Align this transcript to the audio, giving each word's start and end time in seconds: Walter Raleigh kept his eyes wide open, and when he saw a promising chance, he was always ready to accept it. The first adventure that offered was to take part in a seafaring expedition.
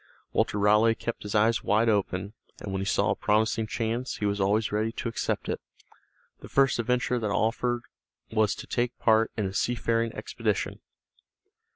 Walter 0.33 0.57
Raleigh 0.57 0.95
kept 0.95 1.21
his 1.21 1.35
eyes 1.35 1.63
wide 1.63 1.87
open, 1.87 2.33
and 2.59 2.71
when 2.73 2.81
he 2.81 2.87
saw 2.87 3.11
a 3.11 3.15
promising 3.15 3.67
chance, 3.67 4.15
he 4.15 4.25
was 4.25 4.41
always 4.41 4.71
ready 4.71 4.91
to 4.93 5.07
accept 5.07 5.47
it. 5.47 5.61
The 6.39 6.49
first 6.49 6.79
adventure 6.79 7.19
that 7.19 7.29
offered 7.29 7.83
was 8.31 8.55
to 8.55 8.65
take 8.65 8.97
part 8.97 9.31
in 9.37 9.45
a 9.45 9.53
seafaring 9.53 10.11
expedition. 10.15 10.79